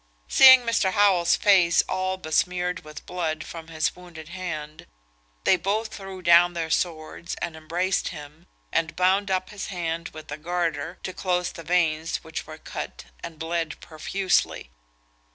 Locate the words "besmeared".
2.17-2.83